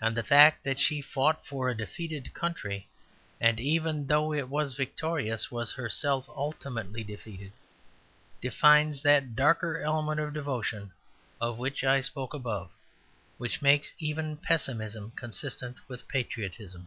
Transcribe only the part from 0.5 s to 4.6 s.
that she fought for a defeated country, and, even though it